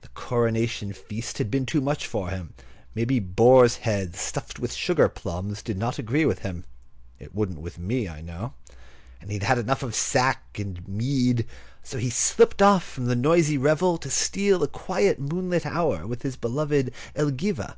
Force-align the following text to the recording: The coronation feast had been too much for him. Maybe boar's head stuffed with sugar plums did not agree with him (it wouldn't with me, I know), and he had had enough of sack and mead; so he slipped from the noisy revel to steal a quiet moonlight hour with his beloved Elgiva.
The 0.00 0.08
coronation 0.14 0.94
feast 0.94 1.36
had 1.36 1.50
been 1.50 1.66
too 1.66 1.82
much 1.82 2.06
for 2.06 2.30
him. 2.30 2.54
Maybe 2.94 3.18
boar's 3.20 3.76
head 3.84 4.16
stuffed 4.16 4.58
with 4.58 4.72
sugar 4.72 5.10
plums 5.10 5.62
did 5.62 5.76
not 5.76 5.98
agree 5.98 6.24
with 6.24 6.38
him 6.38 6.64
(it 7.18 7.34
wouldn't 7.34 7.60
with 7.60 7.78
me, 7.78 8.08
I 8.08 8.22
know), 8.22 8.54
and 9.20 9.28
he 9.30 9.34
had 9.34 9.42
had 9.42 9.58
enough 9.58 9.82
of 9.82 9.94
sack 9.94 10.58
and 10.58 10.88
mead; 10.88 11.46
so 11.82 11.98
he 11.98 12.08
slipped 12.08 12.62
from 12.80 13.04
the 13.04 13.14
noisy 13.14 13.58
revel 13.58 13.98
to 13.98 14.08
steal 14.08 14.62
a 14.62 14.68
quiet 14.68 15.18
moonlight 15.20 15.66
hour 15.66 16.06
with 16.06 16.22
his 16.22 16.36
beloved 16.36 16.90
Elgiva. 17.14 17.76